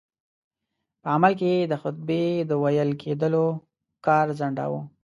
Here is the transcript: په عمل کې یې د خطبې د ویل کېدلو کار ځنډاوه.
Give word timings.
په 1.01 1.07
عمل 1.15 1.33
کې 1.39 1.47
یې 1.55 1.69
د 1.71 1.73
خطبې 1.81 2.25
د 2.49 2.51
ویل 2.63 2.89
کېدلو 3.01 3.45
کار 4.05 4.25
ځنډاوه. 4.39 4.81